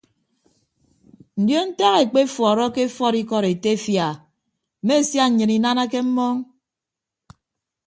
Ndion 1.41 1.67
ntak 1.75 1.93
ekpefuọrọke 2.03 2.79
efuọd 2.87 3.15
ikọd 3.21 3.45
etefia 3.53 4.03
a 4.13 4.17
mme 4.81 4.95
sia 5.09 5.25
nnyịn 5.27 5.53
inanake 5.57 5.99
mmọọñ. 6.05 6.37